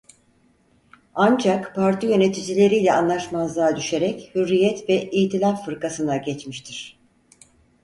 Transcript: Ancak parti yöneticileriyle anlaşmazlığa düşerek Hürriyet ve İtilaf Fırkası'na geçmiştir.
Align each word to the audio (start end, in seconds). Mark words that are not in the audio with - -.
Ancak 1.15 1.75
parti 1.75 2.07
yöneticileriyle 2.07 2.93
anlaşmazlığa 2.93 3.75
düşerek 3.75 4.31
Hürriyet 4.35 4.89
ve 4.89 5.09
İtilaf 5.11 5.65
Fırkası'na 5.65 6.17
geçmiştir. 6.17 6.99